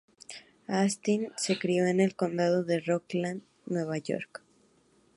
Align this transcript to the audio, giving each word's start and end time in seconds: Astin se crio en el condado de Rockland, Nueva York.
Astin 0.67 1.31
se 1.37 1.59
crio 1.59 1.85
en 1.85 1.99
el 1.99 2.15
condado 2.15 2.63
de 2.63 2.79
Rockland, 2.79 3.43
Nueva 3.67 3.99
York. 3.99 4.41